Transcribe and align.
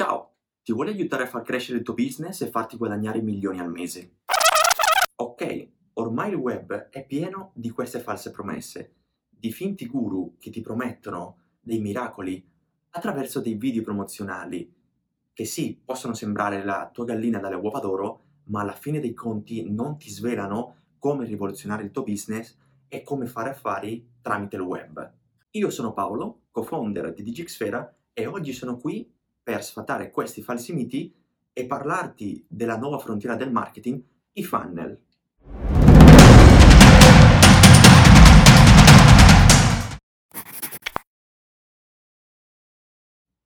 Ciao, 0.00 0.36
ti 0.62 0.72
vuole 0.72 0.92
aiutare 0.92 1.24
a 1.24 1.26
far 1.26 1.42
crescere 1.42 1.76
il 1.76 1.84
tuo 1.84 1.92
business 1.92 2.40
e 2.40 2.46
farti 2.46 2.78
guadagnare 2.78 3.20
milioni 3.20 3.60
al 3.60 3.70
mese? 3.70 4.20
Ok, 5.16 5.68
ormai 5.92 6.30
il 6.30 6.36
web 6.36 6.72
è 6.88 7.04
pieno 7.04 7.50
di 7.54 7.68
queste 7.68 8.00
false 8.00 8.30
promesse, 8.30 8.94
di 9.28 9.52
finti 9.52 9.86
guru 9.86 10.38
che 10.38 10.48
ti 10.48 10.62
promettono 10.62 11.36
dei 11.60 11.80
miracoli 11.80 12.42
attraverso 12.92 13.40
dei 13.42 13.56
video 13.56 13.82
promozionali 13.82 14.74
che 15.34 15.44
sì, 15.44 15.78
possono 15.84 16.14
sembrare 16.14 16.64
la 16.64 16.88
tua 16.90 17.04
gallina 17.04 17.38
dalle 17.38 17.56
uova 17.56 17.80
d'oro, 17.80 18.22
ma 18.44 18.62
alla 18.62 18.72
fine 18.72 19.00
dei 19.00 19.12
conti 19.12 19.70
non 19.70 19.98
ti 19.98 20.08
svelano 20.08 20.76
come 20.98 21.26
rivoluzionare 21.26 21.82
il 21.82 21.90
tuo 21.90 22.04
business 22.04 22.56
e 22.88 23.02
come 23.02 23.26
fare 23.26 23.50
affari 23.50 24.12
tramite 24.22 24.56
il 24.56 24.62
web. 24.62 25.12
Io 25.50 25.68
sono 25.68 25.92
Paolo, 25.92 26.44
co-founder 26.52 27.12
di 27.12 27.22
Digixfera 27.22 27.94
e 28.14 28.24
oggi 28.24 28.54
sono 28.54 28.78
qui 28.78 29.06
per 29.42 29.64
sfatare 29.64 30.10
questi 30.10 30.42
falsi 30.42 30.72
miti 30.72 31.14
e 31.52 31.66
parlarti 31.66 32.44
della 32.48 32.76
nuova 32.76 32.98
frontiera 32.98 33.36
del 33.36 33.50
marketing, 33.50 34.02
i 34.32 34.44
funnel. 34.44 35.00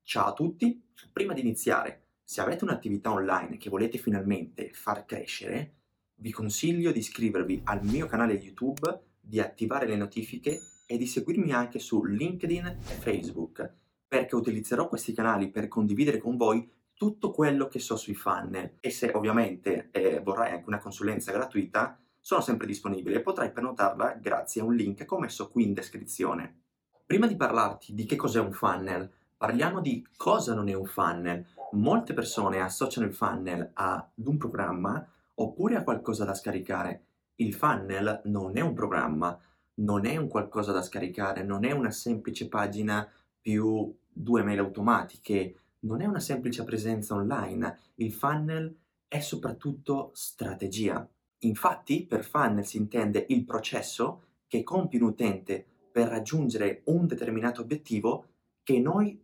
Ciao 0.03 0.27
a 0.27 0.33
tutti, 0.33 0.81
prima 1.13 1.33
di 1.33 1.41
iniziare, 1.41 2.03
se 2.23 2.41
avete 2.41 2.63
un'attività 2.63 3.11
online 3.11 3.57
che 3.57 3.69
volete 3.69 3.99
finalmente 3.99 4.71
far 4.73 5.05
crescere, 5.07 5.75
vi 6.17 6.31
consiglio 6.31 6.93
di 6.93 7.01
iscrivervi 7.01 7.63
al 7.65 7.85
mio 7.85 8.07
canale 8.07 8.35
YouTube, 8.35 9.01
di 9.21 9.41
attivare 9.41 9.87
le 9.87 9.97
notifiche 9.97 10.61
e 10.87 10.97
di 10.97 11.07
seguirmi 11.07 11.53
anche 11.53 11.79
su 11.79 12.05
LinkedIn 12.05 12.65
e 12.65 12.95
Facebook, 12.95 13.73
perché 14.15 14.37
utilizzerò 14.37 14.89
questi 14.89 15.13
canali 15.13 15.51
per 15.51 15.67
condividere 15.67 16.19
con 16.19 16.37
voi 16.37 16.71
tutto 16.95 17.33
quello 17.33 17.67
che 17.67 17.81
so 17.81 17.97
sui 17.97 18.15
funnel 18.15 18.77
e 18.79 18.91
se 18.91 19.11
ovviamente 19.13 19.89
eh, 19.91 20.21
vorrai 20.21 20.53
anche 20.53 20.69
una 20.69 20.79
consulenza 20.79 21.33
gratuita, 21.33 21.99
sono 22.21 22.41
sempre 22.41 22.69
disponibile 22.69 23.17
e 23.17 23.23
potrai 23.23 23.51
prenotarla 23.51 24.13
grazie 24.23 24.61
a 24.61 24.65
un 24.65 24.77
link 24.77 25.05
che 25.05 25.13
ho 25.13 25.19
messo 25.19 25.49
qui 25.49 25.65
in 25.65 25.75
descrizione. 25.75 26.61
Prima 27.05 27.27
di 27.27 27.35
parlarti 27.35 27.93
di 27.93 28.05
che 28.05 28.15
cos'è 28.15 28.39
un 28.39 28.53
funnel, 28.53 29.11
parliamo 29.37 29.81
di 29.81 30.07
cosa 30.17 30.55
non 30.55 30.69
è 30.69 30.75
un 30.75 30.87
funnel. 30.87 31.45
Molte 31.73 32.15
persone 32.15 32.61
associano 32.61 33.09
il 33.09 33.15
funnel 33.15 33.73
ad 33.75 34.05
un 34.27 34.37
programma 34.37 35.05
oppure 35.35 35.75
a 35.75 35.83
qualcosa 35.83 36.25
da 36.25 36.35
scaricare. 36.35 37.07
Il 37.35 37.53
funnel 37.53 38.21
non 38.27 38.57
è 38.57 38.61
un 38.61 38.75
programma, 38.75 39.37
non 39.81 40.07
è 40.07 40.17
un 40.17 40.29
qualcosa 40.29 40.71
da 40.71 40.83
scaricare, 40.83 41.43
non 41.43 41.65
è 41.65 41.73
una 41.73 41.91
semplice 41.91 42.47
pagina 42.47 43.11
più 43.45 43.95
due 44.15 44.43
mail 44.43 44.61
automatiche, 44.61 45.57
non 45.81 46.01
è 46.01 46.07
una 46.07 46.21
semplice 46.21 46.65
presenza 46.65 47.15
online. 47.15 47.79
Il 47.97 48.13
funnel 48.13 48.75
è 49.07 49.21
soprattutto 49.21 50.11
strategia. 50.15 51.07
Infatti, 51.41 52.07
per 52.07 52.25
funnel 52.25 52.65
si 52.65 52.79
intende 52.79 53.27
il 53.29 53.45
processo 53.45 54.23
che 54.47 54.63
compie 54.63 55.01
un 55.01 55.09
utente 55.09 55.65
per 55.93 56.09
raggiungere 56.09 56.83
un 56.87 57.07
determinato 57.07 57.61
obiettivo 57.61 58.29
che 58.63 58.79
noi 58.79 59.23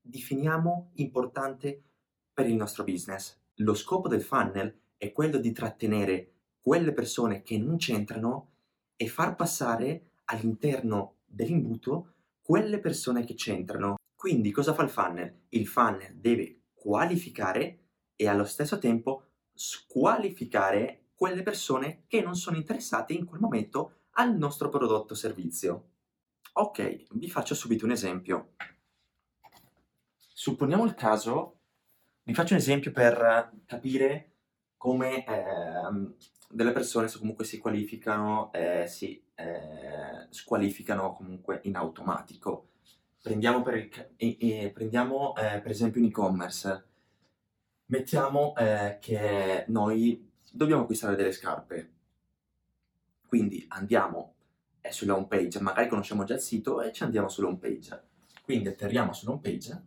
definiamo 0.00 0.90
importante 0.94 1.82
per 2.32 2.46
il 2.48 2.56
nostro 2.56 2.84
business. 2.84 3.38
Lo 3.56 3.74
scopo 3.74 4.08
del 4.08 4.22
funnel 4.22 4.74
è 4.96 5.12
quello 5.12 5.38
di 5.38 5.52
trattenere 5.52 6.32
quelle 6.60 6.92
persone 6.92 7.42
che 7.42 7.58
non 7.58 7.76
c'entrano 7.76 8.50
e 8.96 9.08
far 9.08 9.34
passare 9.34 10.10
all'interno 10.26 11.16
dell'imbuto 11.24 12.14
quelle 12.40 12.78
persone 12.78 13.24
che 13.24 13.34
c'entrano. 13.34 13.96
Quindi 14.22 14.52
cosa 14.52 14.72
fa 14.72 14.84
il 14.84 14.88
funnel? 14.88 15.46
Il 15.48 15.66
funnel 15.66 16.14
deve 16.14 16.66
qualificare 16.74 17.86
e 18.14 18.28
allo 18.28 18.44
stesso 18.44 18.78
tempo 18.78 19.30
squalificare 19.52 21.06
quelle 21.12 21.42
persone 21.42 22.04
che 22.06 22.22
non 22.22 22.36
sono 22.36 22.56
interessate 22.56 23.14
in 23.14 23.24
quel 23.24 23.40
momento 23.40 24.02
al 24.12 24.36
nostro 24.36 24.68
prodotto 24.68 25.14
o 25.14 25.16
servizio. 25.16 25.88
Ok, 26.52 27.06
vi 27.14 27.28
faccio 27.28 27.56
subito 27.56 27.84
un 27.84 27.90
esempio. 27.90 28.52
Supponiamo 30.16 30.84
il 30.84 30.94
caso, 30.94 31.62
vi 32.22 32.32
faccio 32.32 32.52
un 32.52 32.60
esempio 32.60 32.92
per 32.92 33.50
capire 33.66 34.36
come 34.76 35.26
eh, 35.26 36.14
delle 36.48 36.70
persone 36.70 37.10
comunque 37.10 37.44
si 37.44 37.58
qualificano, 37.58 38.52
eh, 38.52 38.86
si 38.86 39.20
eh, 39.34 40.28
squalificano 40.30 41.12
comunque 41.12 41.58
in 41.64 41.74
automatico. 41.74 42.68
Prendiamo 43.22 43.62
per, 43.62 43.88
il, 44.16 44.72
prendiamo, 44.72 45.34
eh, 45.36 45.60
per 45.60 45.70
esempio 45.70 46.00
un 46.00 46.08
e-commerce. 46.08 46.84
Mettiamo 47.86 48.54
eh, 48.56 48.98
che 49.00 49.64
noi 49.68 50.30
dobbiamo 50.50 50.82
acquistare 50.82 51.16
delle 51.16 51.32
scarpe. 51.32 51.92
Quindi 53.26 53.64
andiamo 53.68 54.34
eh, 54.80 54.92
sulla 54.92 55.14
home 55.16 55.28
page, 55.28 55.60
magari 55.60 55.88
conosciamo 55.88 56.24
già 56.24 56.34
il 56.34 56.40
sito 56.40 56.82
e 56.82 56.92
ci 56.92 57.04
andiamo 57.04 57.28
sulla 57.28 57.48
home 57.48 57.58
page. 57.58 58.02
Quindi 58.42 58.68
atterriamo 58.68 59.12
sulla 59.12 59.32
home 59.32 59.40
page 59.40 59.82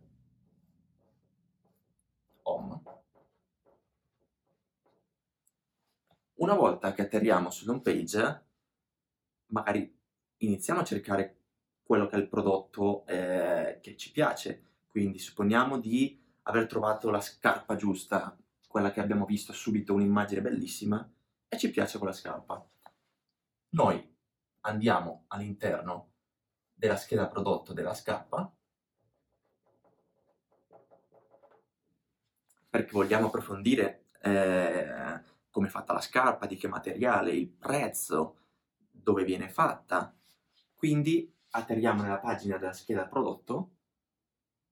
home. 2.46 2.80
Una 6.36 6.54
volta 6.54 6.92
che 6.92 7.02
atterriamo 7.02 7.50
sull'home 7.50 7.80
page, 7.80 8.44
magari 9.46 9.98
iniziamo 10.38 10.80
a 10.80 10.84
cercare 10.84 11.36
quello 11.86 12.08
che 12.08 12.16
è 12.16 12.18
il 12.18 12.28
prodotto 12.28 13.06
eh, 13.06 13.78
che 13.80 13.96
ci 13.96 14.10
piace. 14.10 14.64
Quindi 14.88 15.20
supponiamo 15.20 15.78
di 15.78 16.20
aver 16.42 16.66
trovato 16.66 17.10
la 17.10 17.20
scarpa 17.20 17.76
giusta, 17.76 18.36
quella 18.66 18.90
che 18.90 19.00
abbiamo 19.00 19.24
visto 19.24 19.52
subito 19.52 19.94
un'immagine 19.94 20.40
bellissima 20.40 21.08
e 21.48 21.56
ci 21.56 21.70
piace 21.70 21.98
quella 21.98 22.12
scarpa. 22.12 22.66
Noi 23.70 24.14
andiamo 24.62 25.24
all'interno 25.28 26.10
della 26.74 26.96
scheda 26.96 27.28
prodotto 27.28 27.72
della 27.72 27.94
scarpa 27.94 28.52
perché 32.68 32.90
vogliamo 32.90 33.28
approfondire 33.28 34.06
eh, 34.20 35.22
come 35.50 35.68
è 35.68 35.70
fatta 35.70 35.92
la 35.92 36.00
scarpa, 36.00 36.46
di 36.46 36.56
che 36.56 36.68
materiale, 36.68 37.30
il 37.30 37.48
prezzo, 37.48 38.38
dove 38.90 39.24
viene 39.24 39.48
fatta. 39.48 40.14
Quindi 40.74 41.32
atterriamo 41.56 42.02
nella 42.02 42.18
pagina 42.18 42.58
della 42.58 42.72
scheda 42.72 43.06
prodotto. 43.06 43.70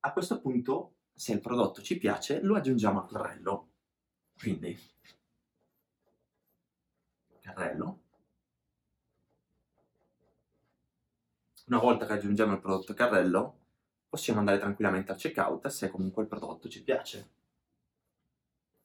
A 0.01 0.13
questo 0.13 0.39
punto, 0.39 0.95
se 1.13 1.33
il 1.33 1.41
prodotto 1.41 1.81
ci 1.81 1.97
piace, 1.97 2.41
lo 2.41 2.55
aggiungiamo 2.55 3.01
al 3.01 3.09
carrello. 3.09 3.69
Quindi, 4.37 4.77
carrello. 7.41 8.01
Una 11.67 11.79
volta 11.79 12.05
che 12.05 12.13
aggiungiamo 12.13 12.53
il 12.53 12.59
prodotto 12.59 12.91
al 12.91 12.97
carrello, 12.97 13.59
possiamo 14.07 14.39
andare 14.39 14.59
tranquillamente 14.59 15.11
al 15.11 15.17
checkout 15.17 15.67
se 15.67 15.89
comunque 15.89 16.23
il 16.23 16.29
prodotto 16.29 16.69
ci 16.69 16.83
piace. 16.83 17.29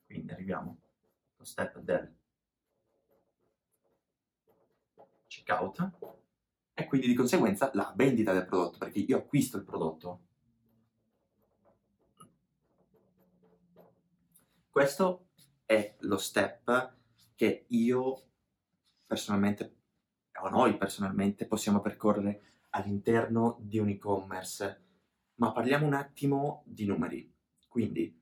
Quindi 0.07 0.33
arriviamo 0.33 0.79
allo 1.37 1.45
step 1.45 1.79
del 1.79 2.17
checkout 5.27 5.91
quindi 6.91 7.07
di 7.07 7.15
conseguenza 7.15 7.71
la 7.75 7.93
vendita 7.95 8.33
del 8.33 8.47
prodotto, 8.47 8.79
perché 8.79 8.99
io 8.99 9.19
acquisto 9.19 9.57
il 9.57 9.63
prodotto. 9.63 10.23
Questo 14.69 15.29
è 15.65 15.95
lo 16.01 16.17
step 16.17 16.97
che 17.37 17.67
io 17.69 18.23
personalmente, 19.07 19.77
o 20.41 20.49
noi 20.49 20.77
personalmente, 20.77 21.47
possiamo 21.47 21.81
percorrere 21.81 22.65
all'interno 22.71 23.59
di 23.61 23.79
un 23.79 23.91
e-commerce. 23.91 24.83
Ma 25.37 25.53
parliamo 25.53 25.87
un 25.87 25.95
attimo 25.95 26.65
di 26.67 26.87
numeri. 26.87 27.33
Quindi 27.69 28.21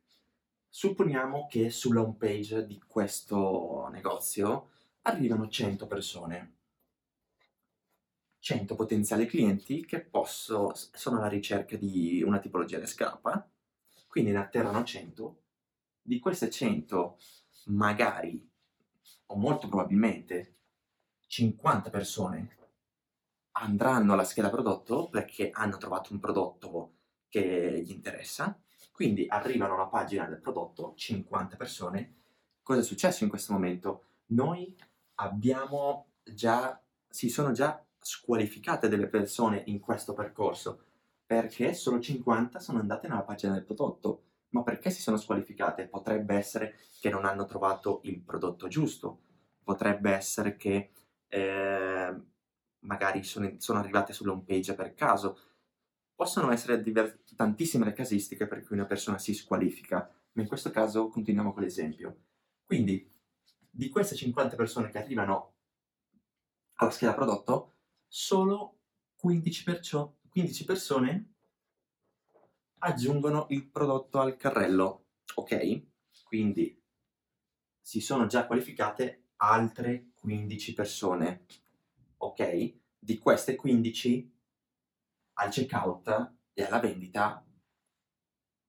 Supponiamo 0.70 1.46
che 1.48 1.70
sulla 1.70 2.02
home 2.02 2.16
page 2.18 2.66
di 2.66 2.78
questo 2.86 3.88
negozio 3.90 4.68
arrivano 5.02 5.48
100 5.48 5.86
persone, 5.86 6.57
100 8.40 8.74
potenziali 8.74 9.26
clienti 9.26 9.84
che 9.84 10.00
posso, 10.00 10.72
sono 10.74 11.18
alla 11.18 11.28
ricerca 11.28 11.76
di 11.76 12.22
una 12.24 12.38
tipologia 12.38 12.78
di 12.78 12.86
scarpa, 12.86 13.48
quindi 14.06 14.30
ne 14.30 14.38
atterrano 14.38 14.82
100, 14.82 15.42
di 16.02 16.18
queste 16.18 16.50
100 16.50 17.18
magari 17.66 18.48
o 19.26 19.36
molto 19.36 19.68
probabilmente 19.68 20.56
50 21.26 21.90
persone 21.90 22.56
andranno 23.52 24.12
alla 24.14 24.24
scheda 24.24 24.48
prodotto 24.48 25.08
perché 25.08 25.50
hanno 25.52 25.76
trovato 25.76 26.12
un 26.12 26.20
prodotto 26.20 26.94
che 27.28 27.82
gli 27.84 27.90
interessa 27.90 28.58
quindi 28.98 29.26
arrivano 29.28 29.74
alla 29.74 29.86
pagina 29.86 30.26
del 30.26 30.40
prodotto 30.40 30.92
50 30.96 31.54
persone. 31.54 32.16
Cosa 32.64 32.80
è 32.80 32.82
successo 32.82 33.22
in 33.22 33.30
questo 33.30 33.52
momento? 33.52 34.06
Noi 34.30 34.76
abbiamo 35.20 36.14
già, 36.24 36.82
si 37.08 37.28
sono 37.28 37.52
già 37.52 37.80
squalificate 38.08 38.88
delle 38.88 39.06
persone 39.06 39.64
in 39.66 39.80
questo 39.80 40.14
percorso 40.14 40.84
perché 41.26 41.74
solo 41.74 42.00
50 42.00 42.58
sono 42.58 42.78
andate 42.78 43.06
nella 43.06 43.22
pagina 43.22 43.52
del 43.52 43.64
prodotto. 43.64 44.22
Ma 44.50 44.62
perché 44.62 44.88
si 44.88 45.02
sono 45.02 45.18
squalificate? 45.18 45.88
Potrebbe 45.88 46.34
essere 46.34 46.78
che 47.00 47.10
non 47.10 47.26
hanno 47.26 47.44
trovato 47.44 48.00
il 48.04 48.22
prodotto 48.22 48.66
giusto, 48.66 49.20
potrebbe 49.62 50.10
essere 50.12 50.56
che 50.56 50.90
eh, 51.28 52.16
magari 52.78 53.22
sono, 53.24 53.52
sono, 53.58 53.78
arrivate 53.78 54.14
sull'home 54.14 54.44
page 54.46 54.74
per 54.74 54.94
caso. 54.94 55.38
Possono 56.14 56.50
essere 56.50 56.80
diver- 56.80 57.18
tantissime 57.36 57.84
le 57.84 57.92
casistiche 57.92 58.46
per 58.46 58.64
cui 58.64 58.76
una 58.76 58.86
persona 58.86 59.18
si 59.18 59.34
squalifica, 59.34 60.10
ma 60.32 60.40
in 60.40 60.48
questo 60.48 60.70
caso 60.70 61.08
continuiamo 61.08 61.52
con 61.52 61.62
l'esempio. 61.62 62.16
Quindi, 62.64 63.06
di 63.70 63.90
queste 63.90 64.16
50 64.16 64.56
persone 64.56 64.88
che 64.88 64.96
arrivano 64.96 65.56
alla 66.76 66.90
scheda 66.90 67.12
prodotto, 67.12 67.74
solo 68.08 68.80
15, 69.16 69.64
perciò, 69.64 70.16
15 70.28 70.64
persone 70.64 71.32
aggiungono 72.78 73.46
il 73.50 73.68
prodotto 73.68 74.20
al 74.20 74.36
carrello, 74.36 75.06
ok? 75.34 75.86
Quindi 76.24 76.80
si 77.80 78.00
sono 78.00 78.26
già 78.26 78.46
qualificate 78.46 79.28
altre 79.36 80.10
15 80.14 80.74
persone, 80.74 81.44
ok? 82.18 82.76
Di 82.98 83.18
queste 83.18 83.56
15 83.56 84.36
al 85.34 85.50
checkout 85.50 86.34
e 86.52 86.62
alla 86.64 86.80
vendita 86.80 87.44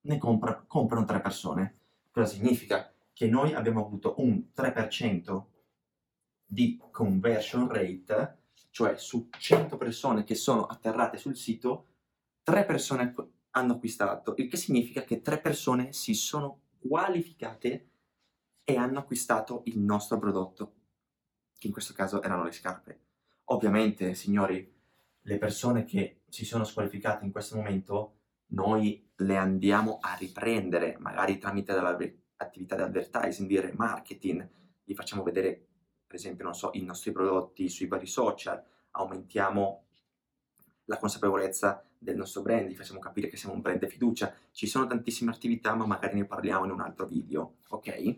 ne 0.02 0.18
compra, 0.18 0.62
comprano 0.66 1.04
3 1.04 1.20
persone. 1.20 1.78
Cosa 2.10 2.26
significa? 2.34 2.94
Che 3.12 3.28
noi 3.28 3.52
abbiamo 3.54 3.84
avuto 3.84 4.14
un 4.18 4.50
3% 4.54 5.46
di 6.44 6.80
conversion 6.90 7.68
rate, 7.68 8.39
cioè 8.70 8.96
su 8.96 9.28
100 9.30 9.76
persone 9.76 10.24
che 10.24 10.34
sono 10.34 10.64
atterrate 10.66 11.18
sul 11.18 11.36
sito, 11.36 11.86
3 12.42 12.64
persone 12.64 13.14
hanno 13.50 13.72
acquistato, 13.74 14.34
il 14.36 14.48
che 14.48 14.56
significa 14.56 15.02
che 15.02 15.20
3 15.20 15.40
persone 15.40 15.92
si 15.92 16.14
sono 16.14 16.62
qualificate 16.78 17.90
e 18.64 18.76
hanno 18.76 19.00
acquistato 19.00 19.62
il 19.66 19.78
nostro 19.78 20.18
prodotto, 20.18 20.74
che 21.58 21.66
in 21.66 21.72
questo 21.72 21.92
caso 21.92 22.22
erano 22.22 22.44
le 22.44 22.52
scarpe. 22.52 23.00
Ovviamente, 23.46 24.14
signori, 24.14 24.72
le 25.22 25.38
persone 25.38 25.84
che 25.84 26.22
si 26.28 26.44
sono 26.44 26.64
squalificate 26.64 27.24
in 27.24 27.32
questo 27.32 27.56
momento, 27.56 28.18
noi 28.52 29.10
le 29.16 29.36
andiamo 29.36 29.98
a 30.00 30.14
riprendere, 30.14 30.96
magari 30.98 31.38
tramite 31.38 31.72
l'attività 31.74 32.76
di 32.76 32.82
advertising, 32.82 33.48
di 33.48 33.60
remarketing, 33.60 34.48
gli 34.84 34.94
facciamo 34.94 35.22
vedere 35.22 35.69
per 36.10 36.18
esempio, 36.18 36.42
non 36.42 36.54
so, 36.54 36.70
i 36.72 36.82
nostri 36.82 37.12
prodotti 37.12 37.68
sui 37.68 37.86
vari 37.86 38.08
social, 38.08 38.60
aumentiamo 38.90 39.84
la 40.86 40.98
consapevolezza 40.98 41.84
del 41.96 42.16
nostro 42.16 42.42
brand, 42.42 42.68
gli 42.68 42.74
facciamo 42.74 42.98
capire 42.98 43.28
che 43.28 43.36
siamo 43.36 43.54
un 43.54 43.60
brand 43.60 43.78
di 43.78 43.86
fiducia. 43.86 44.34
Ci 44.50 44.66
sono 44.66 44.88
tantissime 44.88 45.30
attività, 45.30 45.72
ma 45.76 45.86
magari 45.86 46.16
ne 46.16 46.24
parliamo 46.24 46.64
in 46.64 46.72
un 46.72 46.80
altro 46.80 47.06
video, 47.06 47.58
ok? 47.68 48.16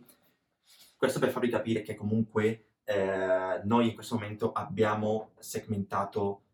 Questo 0.97 1.19
per 1.19 1.29
farvi 1.29 1.51
capire 1.51 1.83
che 1.83 1.95
comunque 1.95 2.69
eh, 2.85 3.61
noi 3.65 3.89
in 3.89 3.95
questo 3.95 4.15
momento 4.15 4.53
abbiamo 4.53 5.33
segmentato 5.39 6.45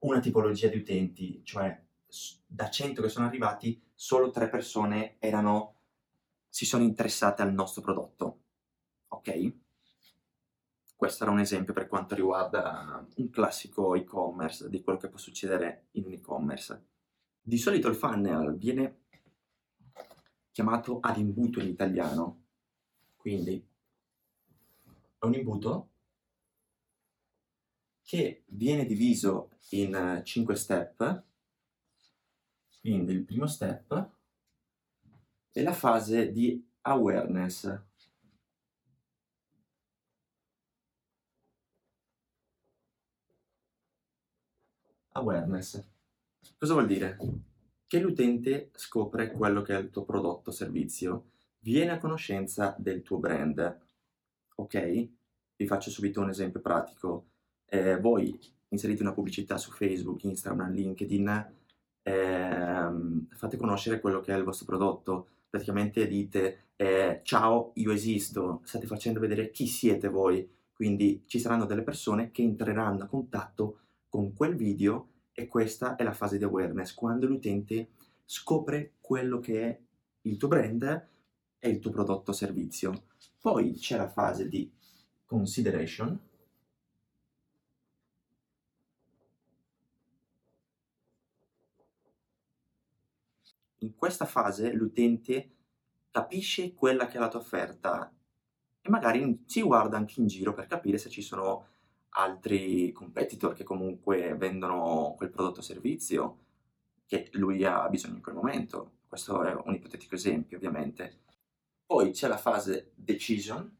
una 0.00 0.18
tipologia 0.18 0.66
di 0.66 0.78
utenti, 0.78 1.44
cioè 1.44 1.80
da 2.44 2.68
100 2.68 3.02
che 3.02 3.08
sono 3.08 3.26
arrivati, 3.26 3.80
solo 3.94 4.32
3 4.32 4.48
persone 4.48 5.14
erano, 5.20 5.76
si 6.48 6.64
sono 6.64 6.82
interessate 6.82 7.42
al 7.42 7.52
nostro 7.52 7.82
prodotto, 7.82 8.40
ok? 9.06 9.68
Questo 11.00 11.22
era 11.22 11.32
un 11.32 11.40
esempio 11.40 11.72
per 11.72 11.88
quanto 11.88 12.14
riguarda 12.14 13.02
un 13.16 13.30
classico 13.30 13.94
e-commerce, 13.94 14.68
di 14.68 14.82
quello 14.82 14.98
che 14.98 15.08
può 15.08 15.16
succedere 15.16 15.86
in 15.92 16.04
un 16.04 16.12
e-commerce. 16.12 16.88
Di 17.40 17.56
solito 17.56 17.88
il 17.88 17.94
funnel 17.94 18.54
viene 18.58 19.04
chiamato 20.50 21.00
ad 21.00 21.16
imbuto 21.16 21.58
in 21.58 21.68
italiano, 21.68 22.42
quindi 23.16 23.66
è 25.18 25.24
un 25.24 25.32
imbuto 25.32 25.88
che 28.02 28.42
viene 28.48 28.84
diviso 28.84 29.52
in 29.70 30.20
5 30.22 30.54
step, 30.54 31.24
quindi 32.78 33.12
il 33.12 33.24
primo 33.24 33.46
step 33.46 34.10
è 35.50 35.62
la 35.62 35.72
fase 35.72 36.30
di 36.30 36.62
awareness, 36.82 37.88
Awareness. 45.20 45.82
Cosa 46.58 46.72
vuol 46.72 46.86
dire? 46.86 47.16
Che 47.86 48.00
l'utente 48.00 48.70
scopre 48.74 49.30
quello 49.32 49.62
che 49.62 49.74
è 49.74 49.78
il 49.78 49.90
tuo 49.90 50.04
prodotto 50.04 50.50
o 50.50 50.52
servizio, 50.52 51.30
viene 51.60 51.92
a 51.92 51.98
conoscenza 51.98 52.74
del 52.78 53.02
tuo 53.02 53.18
brand. 53.18 53.78
Ok? 54.56 55.08
Vi 55.56 55.66
faccio 55.66 55.90
subito 55.90 56.20
un 56.20 56.30
esempio 56.30 56.60
pratico. 56.60 57.26
Eh, 57.66 57.98
voi 57.98 58.38
inserite 58.68 59.02
una 59.02 59.12
pubblicità 59.12 59.58
su 59.58 59.70
Facebook, 59.70 60.24
Instagram, 60.24 60.72
LinkedIn, 60.72 61.52
ehm, 62.02 63.26
fate 63.30 63.56
conoscere 63.56 64.00
quello 64.00 64.20
che 64.20 64.32
è 64.32 64.36
il 64.36 64.44
vostro 64.44 64.66
prodotto. 64.66 65.28
Praticamente 65.50 66.06
dite 66.06 66.70
eh, 66.76 67.20
ciao, 67.24 67.72
io 67.74 67.92
esisto, 67.92 68.62
state 68.64 68.86
facendo 68.86 69.20
vedere 69.20 69.50
chi 69.50 69.66
siete 69.66 70.08
voi. 70.08 70.48
Quindi 70.72 71.24
ci 71.26 71.38
saranno 71.38 71.66
delle 71.66 71.82
persone 71.82 72.30
che 72.30 72.40
entreranno 72.42 73.04
a 73.04 73.06
contatto 73.06 73.80
con 74.08 74.32
quel 74.32 74.56
video 74.56 75.09
e 75.40 75.48
questa 75.48 75.96
è 75.96 76.02
la 76.02 76.12
fase 76.12 76.36
di 76.36 76.44
awareness, 76.44 76.92
quando 76.92 77.26
l'utente 77.26 77.92
scopre 78.24 78.94
quello 79.00 79.38
che 79.40 79.62
è 79.62 79.80
il 80.22 80.36
tuo 80.36 80.48
brand 80.48 81.08
e 81.58 81.68
il 81.68 81.78
tuo 81.78 81.90
prodotto 81.90 82.30
o 82.30 82.34
servizio. 82.34 83.04
Poi 83.40 83.72
c'è 83.72 83.96
la 83.96 84.08
fase 84.08 84.48
di 84.48 84.70
consideration, 85.24 86.18
in 93.78 93.94
questa 93.94 94.26
fase 94.26 94.72
l'utente 94.72 95.50
capisce 96.10 96.74
quella 96.74 97.06
che 97.06 97.16
è 97.16 97.20
la 97.20 97.28
tua 97.28 97.40
offerta 97.40 98.12
e 98.82 98.88
magari 98.90 99.42
si 99.46 99.62
guarda 99.62 99.96
anche 99.96 100.20
in 100.20 100.26
giro 100.26 100.52
per 100.52 100.66
capire 100.66 100.98
se 100.98 101.08
ci 101.08 101.22
sono 101.22 101.66
altri 102.10 102.92
competitor 102.92 103.54
che 103.54 103.64
comunque 103.64 104.34
vendono 104.36 105.14
quel 105.16 105.30
prodotto 105.30 105.60
o 105.60 105.62
servizio 105.62 106.38
che 107.06 107.28
lui 107.32 107.64
ha 107.64 107.88
bisogno 107.88 108.16
in 108.16 108.22
quel 108.22 108.34
momento. 108.34 108.98
Questo 109.08 109.42
è 109.42 109.52
un 109.52 109.74
ipotetico 109.74 110.14
esempio, 110.14 110.56
ovviamente. 110.56 111.18
Poi 111.84 112.12
c'è 112.12 112.28
la 112.28 112.36
fase 112.36 112.92
decision. 112.94 113.76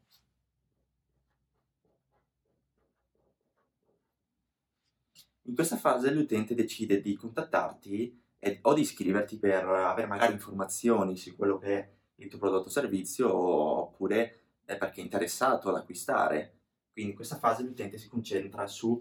In 5.43 5.55
questa 5.55 5.77
fase 5.77 6.11
l'utente 6.11 6.53
decide 6.53 7.01
di 7.01 7.15
contattarti 7.15 8.21
e, 8.39 8.59
o 8.63 8.73
di 8.73 8.81
iscriverti 8.81 9.37
per 9.37 9.65
avere 9.65 10.07
magari 10.07 10.33
informazioni 10.33 11.15
su 11.15 11.35
quello 11.35 11.57
che 11.57 11.77
è 11.77 11.89
il 12.15 12.27
tuo 12.27 12.39
prodotto 12.39 12.67
o 12.67 12.71
servizio 12.71 13.33
oppure 13.33 14.39
perché 14.65 15.01
è 15.01 15.03
interessato 15.03 15.69
ad 15.69 15.75
acquistare 15.75 16.60
quindi 17.01 17.09
in 17.09 17.15
questa 17.15 17.37
fase 17.37 17.63
l'utente 17.63 17.97
si 17.97 18.07
concentra 18.07 18.67
su 18.67 18.99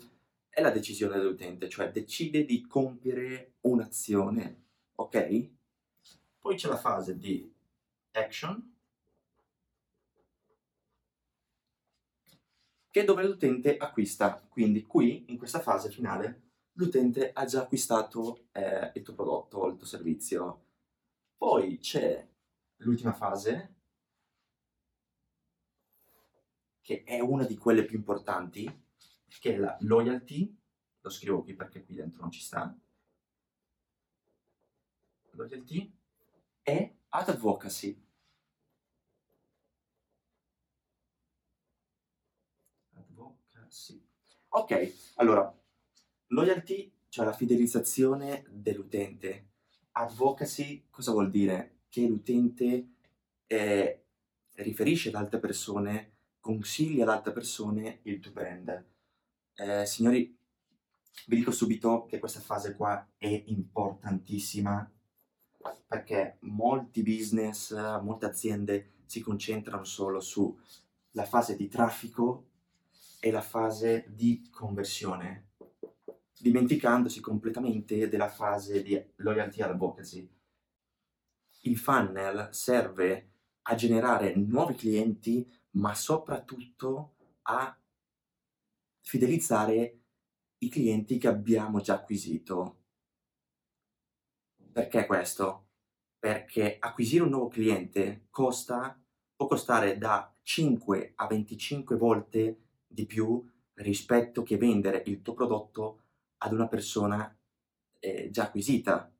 è 0.48 0.62
la 0.62 0.70
decisione 0.70 1.16
dell'utente, 1.16 1.68
cioè 1.68 1.92
decide 1.92 2.44
di 2.44 2.66
compiere 2.66 3.54
un'azione, 3.60 4.64
ok? 4.94 5.50
Poi 6.38 6.56
c'è 6.56 6.68
la 6.68 6.78
fase 6.78 7.16
di 7.18 7.52
action, 8.12 8.74
che 12.90 13.00
è 13.00 13.04
dove 13.04 13.22
l'utente 13.22 13.76
acquista. 13.76 14.44
Quindi 14.48 14.86
qui, 14.86 15.26
in 15.28 15.38
questa 15.38 15.60
fase 15.60 15.90
finale, 15.90 16.48
l'utente 16.72 17.30
ha 17.32 17.44
già 17.44 17.62
acquistato 17.62 18.46
eh, 18.52 18.90
il 18.94 19.02
tuo 19.02 19.14
prodotto 19.14 19.58
o 19.58 19.68
il 19.68 19.76
tuo 19.76 19.86
servizio. 19.86 20.64
Poi 21.36 21.78
c'è 21.78 22.26
l'ultima 22.78 23.12
fase, 23.12 23.79
che 26.90 27.04
è 27.04 27.20
una 27.20 27.44
di 27.44 27.56
quelle 27.56 27.84
più 27.84 27.96
importanti, 27.96 28.68
che 29.38 29.54
è 29.54 29.56
la 29.56 29.76
loyalty, 29.82 30.52
lo 31.02 31.08
scrivo 31.08 31.40
qui 31.40 31.54
perché 31.54 31.84
qui 31.84 31.94
dentro 31.94 32.22
non 32.22 32.32
ci 32.32 32.40
sta, 32.40 32.76
loyalty 35.30 35.96
e 36.64 36.96
advocacy. 37.10 38.04
Advocacy. 42.94 44.04
Ok, 44.48 45.12
allora, 45.14 45.56
loyalty, 46.26 46.92
cioè 47.08 47.24
la 47.24 47.32
fidelizzazione 47.32 48.44
dell'utente. 48.48 49.50
Advocacy, 49.92 50.86
cosa 50.90 51.12
vuol 51.12 51.30
dire? 51.30 51.82
Che 51.88 52.04
l'utente 52.04 52.94
eh, 53.46 54.04
riferisce 54.54 55.10
ad 55.10 55.14
altre 55.14 55.38
persone 55.38 56.18
consigli 56.50 57.00
ad 57.00 57.08
altre 57.08 57.30
persone 57.30 58.00
il 58.02 58.18
tuo 58.18 58.32
brand. 58.32 58.84
Eh, 59.54 59.86
signori, 59.86 60.36
vi 61.28 61.36
dico 61.36 61.52
subito 61.52 62.06
che 62.06 62.18
questa 62.18 62.40
fase 62.40 62.74
qua 62.74 63.08
è 63.16 63.44
importantissima 63.46 64.90
perché 65.86 66.38
molti 66.40 67.04
business, 67.04 67.72
molte 68.00 68.26
aziende 68.26 68.94
si 69.06 69.20
concentrano 69.20 69.84
solo 69.84 70.18
sulla 70.18 71.24
fase 71.24 71.54
di 71.54 71.68
traffico 71.68 72.48
e 73.20 73.30
la 73.30 73.42
fase 73.42 74.06
di 74.08 74.48
conversione, 74.50 75.50
dimenticandosi 76.36 77.20
completamente 77.20 78.08
della 78.08 78.28
fase 78.28 78.82
di 78.82 79.00
loyalty 79.16 79.62
advocacy. 79.62 80.28
Il 81.62 81.76
funnel 81.76 82.48
serve 82.50 83.28
a 83.62 83.74
generare 83.76 84.34
nuovi 84.34 84.74
clienti, 84.74 85.48
ma 85.72 85.94
soprattutto 85.94 87.14
a 87.42 87.76
fidelizzare 89.00 90.00
i 90.58 90.68
clienti 90.68 91.18
che 91.18 91.28
abbiamo 91.28 91.80
già 91.80 91.94
acquisito. 91.94 92.78
Perché 94.72 95.06
questo? 95.06 95.68
Perché 96.18 96.76
acquisire 96.78 97.24
un 97.24 97.30
nuovo 97.30 97.48
cliente 97.48 98.26
costa, 98.30 98.98
può 99.34 99.46
costare 99.46 99.96
da 99.98 100.32
5 100.42 101.12
a 101.16 101.26
25 101.26 101.96
volte 101.96 102.60
di 102.86 103.06
più 103.06 103.42
rispetto 103.74 104.42
che 104.42 104.58
vendere 104.58 105.02
il 105.06 105.22
tuo 105.22 105.32
prodotto 105.32 106.02
ad 106.38 106.52
una 106.52 106.68
persona 106.68 107.34
eh, 107.98 108.30
già 108.30 108.44
acquisita. 108.44 109.12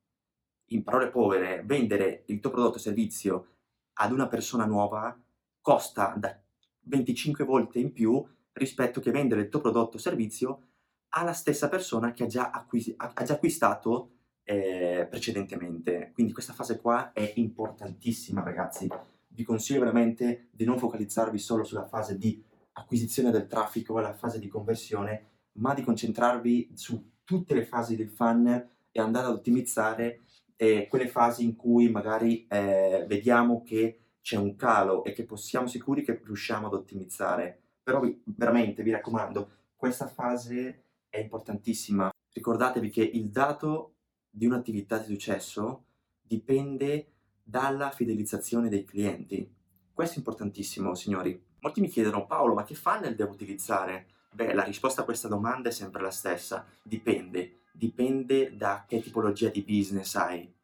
In 0.72 0.82
parole 0.82 1.10
povere, 1.10 1.62
vendere 1.64 2.24
il 2.26 2.40
tuo 2.40 2.50
prodotto 2.50 2.76
o 2.76 2.80
servizio 2.80 3.56
ad 3.94 4.12
una 4.12 4.28
persona 4.28 4.66
nuova 4.66 5.18
costa 5.60 6.14
da 6.16 6.39
25 6.82 7.44
volte 7.44 7.78
in 7.78 7.92
più 7.92 8.24
rispetto 8.52 9.00
che 9.00 9.10
vendere 9.10 9.42
il 9.42 9.48
tuo 9.48 9.60
prodotto 9.60 9.96
o 9.96 10.00
servizio 10.00 10.62
alla 11.10 11.32
stessa 11.32 11.68
persona 11.68 12.12
che 12.12 12.24
ha 12.24 12.26
già, 12.26 12.50
acquisi- 12.50 12.94
ha 12.96 13.22
già 13.24 13.34
acquistato 13.34 14.12
eh, 14.44 15.06
precedentemente. 15.08 16.10
Quindi 16.12 16.32
questa 16.32 16.52
fase 16.52 16.80
qua 16.80 17.12
è 17.12 17.32
importantissima, 17.36 18.42
ragazzi. 18.42 18.88
Vi 19.28 19.44
consiglio 19.44 19.80
veramente 19.80 20.48
di 20.50 20.64
non 20.64 20.78
focalizzarvi 20.78 21.38
solo 21.38 21.62
sulla 21.62 21.86
fase 21.86 22.18
di 22.18 22.42
acquisizione 22.72 23.30
del 23.30 23.46
traffico 23.46 23.98
la 23.98 24.12
fase 24.12 24.38
di 24.38 24.48
conversione, 24.48 25.28
ma 25.52 25.74
di 25.74 25.82
concentrarvi 25.82 26.72
su 26.74 27.10
tutte 27.24 27.54
le 27.54 27.64
fasi 27.64 27.96
del 27.96 28.10
funnel 28.10 28.68
e 28.90 29.00
andare 29.00 29.26
ad 29.26 29.34
ottimizzare 29.34 30.22
eh, 30.56 30.86
quelle 30.88 31.08
fasi 31.08 31.44
in 31.44 31.56
cui 31.56 31.88
magari 31.88 32.46
eh, 32.48 33.04
vediamo 33.06 33.62
che 33.62 34.00
c'è 34.20 34.36
un 34.36 34.56
calo 34.56 35.04
e 35.04 35.12
che 35.12 35.24
possiamo 35.24 35.66
sicuri 35.66 36.02
che 36.04 36.20
riusciamo 36.22 36.66
ad 36.66 36.74
ottimizzare. 36.74 37.60
Però 37.82 38.00
vi, 38.00 38.22
veramente 38.24 38.82
vi 38.82 38.90
raccomando, 38.90 39.50
questa 39.76 40.06
fase 40.06 40.84
è 41.08 41.18
importantissima. 41.18 42.10
Ricordatevi 42.32 42.90
che 42.90 43.02
il 43.02 43.30
dato 43.30 43.94
di 44.30 44.46
un'attività 44.46 44.98
di 44.98 45.12
successo 45.12 45.86
dipende 46.20 47.12
dalla 47.42 47.90
fidelizzazione 47.90 48.68
dei 48.68 48.84
clienti. 48.84 49.52
Questo 49.92 50.14
è 50.14 50.18
importantissimo, 50.18 50.94
signori. 50.94 51.42
Molti 51.60 51.80
mi 51.80 51.88
chiedono, 51.88 52.26
Paolo, 52.26 52.54
ma 52.54 52.62
che 52.62 52.74
funnel 52.74 53.16
devo 53.16 53.32
utilizzare? 53.32 54.06
Beh, 54.32 54.54
la 54.54 54.62
risposta 54.62 55.02
a 55.02 55.04
questa 55.04 55.28
domanda 55.28 55.68
è 55.68 55.72
sempre 55.72 56.00
la 56.02 56.10
stessa. 56.10 56.64
Dipende. 56.82 57.62
Dipende 57.72 58.56
da 58.56 58.84
che 58.86 59.00
tipologia 59.00 59.48
di 59.48 59.62
business 59.62 60.14
hai. 60.14 60.54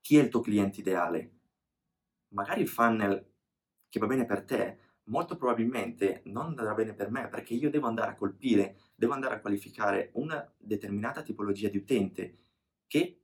Chi 0.00 0.16
è 0.16 0.22
il 0.22 0.30
tuo 0.30 0.40
cliente 0.40 0.80
ideale? 0.80 1.37
Magari 2.28 2.60
il 2.60 2.68
funnel 2.68 3.24
che 3.88 3.98
va 3.98 4.06
bene 4.06 4.26
per 4.26 4.44
te 4.44 4.78
molto 5.08 5.36
probabilmente 5.36 6.22
non 6.26 6.46
andrà 6.46 6.74
bene 6.74 6.94
per 6.94 7.10
me 7.10 7.28
perché 7.28 7.54
io 7.54 7.70
devo 7.70 7.86
andare 7.86 8.12
a 8.12 8.14
colpire, 8.14 8.78
devo 8.94 9.14
andare 9.14 9.36
a 9.36 9.40
qualificare 9.40 10.10
una 10.14 10.50
determinata 10.56 11.22
tipologia 11.22 11.68
di 11.68 11.78
utente 11.78 12.38
che 12.86 13.20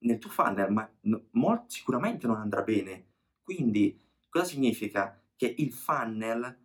nel 0.00 0.18
tuo 0.18 0.30
funnel 0.30 0.70
ma 0.70 0.88
no, 1.00 1.64
sicuramente 1.66 2.26
non 2.26 2.36
andrà 2.36 2.62
bene. 2.62 3.06
Quindi 3.42 3.98
cosa 4.28 4.44
significa? 4.44 5.20
Che 5.34 5.54
il 5.58 5.72
funnel 5.72 6.56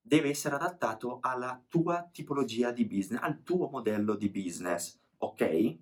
deve 0.00 0.28
essere 0.28 0.56
adattato 0.56 1.18
alla 1.20 1.62
tua 1.68 2.08
tipologia 2.12 2.72
di 2.72 2.84
business, 2.84 3.22
al 3.22 3.42
tuo 3.42 3.68
modello 3.68 4.14
di 4.16 4.28
business, 4.28 4.98
ok? 5.18 5.78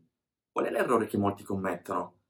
Qual 0.51 0.67
è 0.67 0.71
l'errore 0.71 1.07
che 1.07 1.17
molti 1.17 1.43
commettono? 1.43 2.22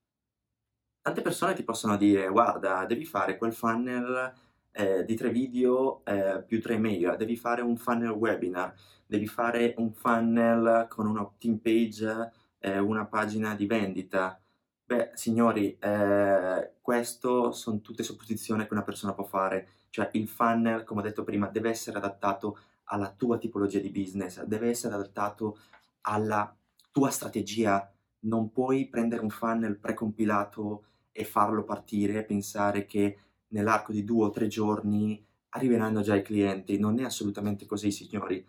Tante 1.02 1.20
persone 1.20 1.54
ti 1.54 1.64
possono 1.64 1.96
dire, 1.96 2.28
guarda, 2.28 2.86
devi 2.86 3.04
fare 3.04 3.36
quel 3.36 3.52
funnel 3.52 4.32
eh, 4.70 5.04
di 5.04 5.16
tre 5.16 5.30
video 5.30 6.04
eh, 6.04 6.44
più 6.46 6.60
tre 6.60 6.74
email, 6.74 7.16
devi 7.16 7.36
fare 7.36 7.60
un 7.60 7.76
funnel 7.76 8.10
webinar, 8.10 8.72
devi 9.04 9.26
fare 9.26 9.74
un 9.78 9.92
funnel 9.92 10.86
con 10.88 11.08
una 11.08 11.22
opt-in 11.22 11.60
page, 11.60 12.30
eh, 12.60 12.78
una 12.78 13.04
pagina 13.06 13.56
di 13.56 13.66
vendita. 13.66 14.40
Beh, 14.84 15.10
signori, 15.14 15.76
eh, 15.76 16.74
questo 16.80 17.50
sono 17.50 17.80
tutte 17.80 18.04
supposizioni 18.04 18.64
che 18.64 18.72
una 18.72 18.84
persona 18.84 19.12
può 19.12 19.24
fare. 19.24 19.70
Cioè, 19.90 20.10
il 20.12 20.28
funnel, 20.28 20.84
come 20.84 21.00
ho 21.00 21.02
detto 21.02 21.24
prima, 21.24 21.48
deve 21.48 21.70
essere 21.70 21.98
adattato 21.98 22.58
alla 22.84 23.10
tua 23.10 23.38
tipologia 23.38 23.80
di 23.80 23.90
business, 23.90 24.40
deve 24.44 24.68
essere 24.68 24.94
adattato 24.94 25.58
alla 26.02 26.54
tua 26.92 27.10
strategia. 27.10 27.92
Non 28.20 28.52
puoi 28.52 28.86
prendere 28.88 29.22
un 29.22 29.30
funnel 29.30 29.78
precompilato 29.80 30.84
e 31.12 31.24
farlo 31.24 31.62
partire 31.62 32.24
pensare 32.24 32.86
che 32.86 33.18
nell'arco 33.48 33.92
di 33.92 34.02
due 34.02 34.26
o 34.26 34.30
tre 34.30 34.48
giorni 34.48 35.24
arriveranno 35.50 36.00
già 36.00 36.16
i 36.16 36.22
clienti. 36.22 36.78
Non 36.78 36.98
è 36.98 37.04
assolutamente 37.04 37.66
così, 37.66 37.90
signori. 37.90 38.44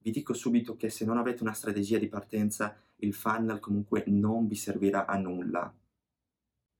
Vi 0.00 0.10
dico 0.10 0.34
subito 0.34 0.76
che 0.76 0.90
se 0.90 1.04
non 1.04 1.18
avete 1.18 1.42
una 1.42 1.52
strategia 1.52 1.98
di 1.98 2.08
partenza, 2.08 2.76
il 2.96 3.14
funnel 3.14 3.60
comunque 3.60 4.04
non 4.06 4.46
vi 4.46 4.54
servirà 4.54 5.06
a 5.06 5.16
nulla. 5.16 5.72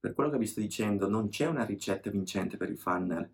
Per 0.01 0.13
quello 0.15 0.31
che 0.31 0.39
vi 0.39 0.47
sto 0.47 0.61
dicendo, 0.61 1.09
non 1.09 1.29
c'è 1.29 1.47
una 1.47 1.65
ricetta 1.65 2.11
vincente 2.11 2.57
per 2.57 2.71
il 2.71 2.79
funnel. 2.79 3.29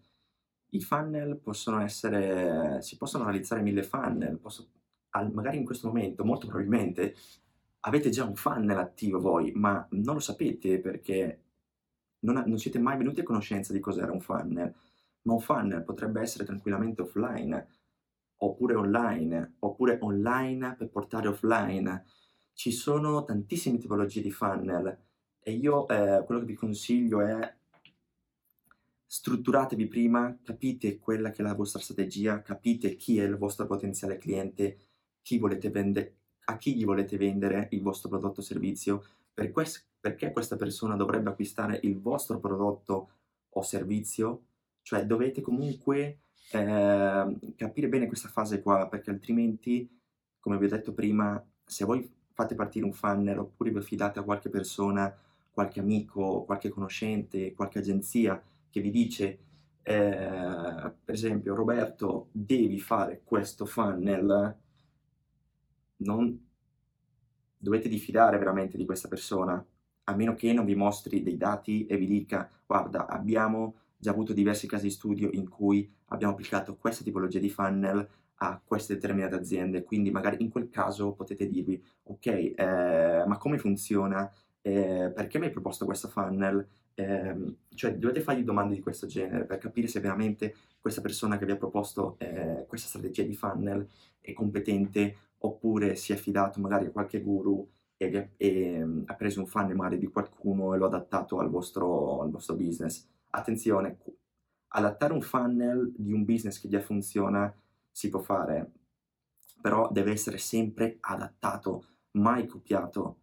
I 0.71 0.81
funnel 0.81 1.37
possono 1.37 1.81
essere, 1.81 2.81
si 2.83 2.97
possono 2.97 3.25
analizzare 3.25 3.63
mille 3.63 3.83
funnel, 3.83 4.39
posso, 4.39 4.71
magari 5.33 5.59
in 5.59 5.65
questo 5.65 5.89
momento, 5.89 6.25
molto 6.25 6.47
probabilmente, 6.47 7.15
avete 7.81 8.11
già 8.11 8.25
un 8.25 8.35
funnel 8.35 8.79
attivo 8.79 9.21
voi, 9.21 9.53
ma 9.53 9.87
non 9.91 10.15
lo 10.15 10.21
sapete 10.21 10.81
perché 10.81 11.44
non, 12.25 12.43
non 12.47 12.59
siete 12.59 12.79
mai 12.79 12.97
venuti 12.97 13.21
a 13.21 13.25
conoscenza 13.25 13.73
di 13.73 13.81
cos'era 13.81 14.13
un 14.13 14.21
funnel, 14.21 14.75
ma 15.23 15.33
un 15.33 15.41
funnel 15.41 15.85
potrebbe 15.85 16.21
essere 16.21 16.45
tranquillamente 16.45 17.03
offline, 17.03 17.67
oppure 18.39 18.75
online, 18.75 19.55
oppure 19.61 19.99
online 20.01 20.75
per 20.77 20.89
portare 20.89 21.29
offline. 21.29 22.05
Ci 22.53 22.73
sono 22.73 23.25
tantissime 23.25 23.79
tipologie 23.79 24.21
di 24.21 24.31
funnel 24.31 24.99
e 25.41 25.53
io 25.53 25.89
eh, 25.89 26.23
quello 26.25 26.41
che 26.41 26.47
vi 26.47 26.55
consiglio 26.55 27.21
è 27.21 27.55
strutturatevi 29.07 29.87
prima, 29.87 30.37
capite 30.43 30.99
quella 30.99 31.31
che 31.31 31.43
è 31.43 31.45
la 31.45 31.55
vostra 31.55 31.81
strategia, 31.81 32.43
capite 32.43 32.97
chi 32.97 33.19
è 33.19 33.25
il 33.25 33.37
vostro 33.37 33.67
potenziale 33.67 34.17
cliente, 34.17 34.79
chi 35.23 35.39
vendere, 35.39 36.17
a 36.47 36.57
chi 36.57 36.75
gli 36.75 36.85
volete 36.85 37.17
vendere 37.17 37.69
il 37.71 37.83
vostro 37.83 38.09
prodotto 38.09 38.41
o 38.41 38.43
servizio, 38.43 39.05
per 39.33 39.53
quest- 39.53 39.87
perché 40.05 40.33
questa 40.33 40.57
persona 40.57 40.97
dovrebbe 40.97 41.31
acquistare 41.31 41.81
il 41.85 41.99
vostro 41.99 42.39
prodotto 42.39 43.09
o 43.49 43.63
servizio, 43.63 44.43
cioè 44.83 45.07
dovete 45.07 45.41
comunque 45.41 46.19
eh, 46.51 47.39
capire 47.57 47.89
bene 47.89 48.07
questa 48.07 48.29
fase 48.29 48.61
qua, 48.61 48.87
perché 48.87 49.09
altrimenti, 49.09 49.89
come 50.41 50.59
vi 50.59 50.67
ho 50.67 50.69
detto 50.69 50.93
prima, 50.93 51.43
se 51.65 51.87
voi 51.87 52.07
fate 52.35 52.55
partire 52.55 52.85
un 52.85 52.93
funnel 52.93 53.39
oppure 53.39 53.71
vi 53.71 53.79
affidate 53.79 54.19
a 54.19 54.25
qualche 54.25 54.51
persona, 54.51 55.11
qualche 55.51 55.81
amico, 55.81 56.45
qualche 56.45 56.69
conoscente, 56.69 57.55
qualche 57.55 57.79
agenzia 57.79 58.43
che 58.69 58.83
vi 58.83 58.91
dice, 58.91 59.39
eh, 59.81 60.93
per 61.03 61.15
esempio, 61.15 61.55
Roberto, 61.55 62.29
devi 62.31 62.79
fare 62.79 63.23
questo 63.25 63.65
funnel, 63.65 64.55
non 65.97 66.47
dovete 67.57 67.89
diffidare 67.89 68.37
veramente 68.37 68.77
di 68.77 68.85
questa 68.85 69.09
persona, 69.09 69.67
a 70.05 70.15
meno 70.15 70.35
che 70.35 70.53
non 70.53 70.65
vi 70.65 70.75
mostri 70.75 71.23
dei 71.23 71.37
dati 71.37 71.87
e 71.87 71.97
vi 71.97 72.07
dica 72.07 72.51
guarda 72.67 73.07
abbiamo 73.07 73.77
già 73.97 74.11
avuto 74.11 74.33
diversi 74.33 74.67
casi 74.67 74.85
di 74.85 74.91
studio 74.91 75.31
in 75.33 75.49
cui 75.49 75.91
abbiamo 76.09 76.33
applicato 76.35 76.77
questa 76.77 77.03
tipologia 77.03 77.39
di 77.39 77.49
funnel 77.49 78.07
a 78.39 78.61
queste 78.63 78.95
determinate 78.95 79.37
aziende, 79.37 79.83
quindi 79.83 80.11
magari 80.11 80.43
in 80.43 80.51
quel 80.51 80.69
caso 80.69 81.13
potete 81.13 81.49
dirvi 81.49 81.83
ok, 82.03 82.27
eh, 82.27 83.25
ma 83.27 83.37
come 83.39 83.59
funziona? 83.59 84.31
Eh, 84.61 85.13
perché 85.15 85.39
mi 85.39 85.47
hai 85.47 85.51
proposto 85.51 85.85
questo 85.85 86.09
funnel? 86.09 86.67
Eh, 86.95 87.57
cioè 87.75 87.97
dovete 87.97 88.21
fargli 88.21 88.43
domande 88.43 88.75
di 88.75 88.81
questo 88.81 89.07
genere 89.07 89.45
per 89.45 89.59
capire 89.59 89.87
se 89.89 90.01
veramente 90.01 90.55
questa 90.81 91.01
persona 91.01 91.39
che 91.39 91.47
vi 91.47 91.53
ha 91.53 91.57
proposto 91.57 92.17
eh, 92.19 92.67
questa 92.69 92.89
strategia 92.89 93.23
di 93.25 93.35
funnel 93.35 93.89
è 94.21 94.33
competente 94.33 95.17
oppure 95.39 95.97
si 95.97 96.13
è 96.13 96.15
affidato 96.15 96.61
magari 96.61 96.87
a 96.87 96.91
qualche 96.91 97.21
guru 97.21 97.67
e, 98.11 98.31
e 98.37 98.85
mm, 98.85 99.03
ha 99.07 99.15
preso 99.15 99.41
un 99.41 99.47
funnel 99.47 99.77
magari 99.77 99.99
di 99.99 100.07
qualcuno 100.07 100.75
e 100.75 100.79
lo 100.79 100.85
ha 100.85 100.89
adattato 100.89 101.39
al 101.39 101.51
vostro, 101.51 102.21
al 102.23 102.31
vostro 102.31 102.55
business. 102.55 103.07
Attenzione, 103.31 103.99
adattare 104.69 105.13
un 105.13 105.23
funnel 105.23 105.93
di 105.97 106.13
un 106.13 106.25
business 106.25 106.61
che 106.61 106.69
già 106.69 106.81
funziona 106.81 107.53
si 107.91 108.09
può 108.09 108.21
fare, 108.21 108.73
però 109.61 109.89
deve 109.91 110.13
essere 110.13 110.39
sempre 110.39 110.99
adattato, 111.01 111.87
mai 112.13 112.47
copiato, 112.47 113.19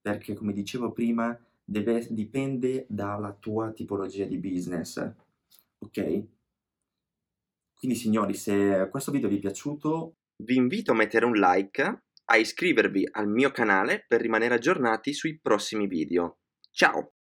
perché 0.00 0.34
come 0.34 0.52
dicevo 0.52 0.92
prima, 0.92 1.38
deve- 1.62 2.06
dipende 2.10 2.86
dalla 2.88 3.32
tua 3.32 3.72
tipologia 3.72 4.24
di 4.24 4.38
business, 4.38 5.12
ok? 5.78 6.24
Quindi 7.74 7.96
signori, 7.96 8.34
se 8.34 8.88
questo 8.90 9.12
video 9.12 9.28
vi 9.28 9.36
è 9.36 9.40
piaciuto, 9.40 10.14
vi 10.44 10.56
invito 10.56 10.92
a 10.92 10.94
mettere 10.94 11.26
un 11.26 11.34
like, 11.34 12.04
a 12.26 12.36
iscrivervi 12.36 13.08
al 13.12 13.28
mio 13.28 13.50
canale 13.50 14.04
per 14.06 14.20
rimanere 14.20 14.54
aggiornati 14.54 15.12
sui 15.12 15.38
prossimi 15.40 15.86
video. 15.86 16.38
Ciao! 16.70 17.15